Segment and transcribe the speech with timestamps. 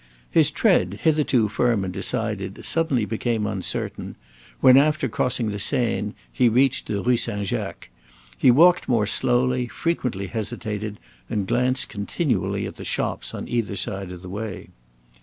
[0.31, 4.15] His tread, hitherto firm and decided, suddenly became uncertain
[4.59, 7.45] when, after crossing the Seine, he reached the Rue St.
[7.45, 7.87] Jacques.
[8.35, 10.97] He walked more slowly, frequently hesitated,
[11.29, 14.69] and glanced continually at the shops on either side of the way.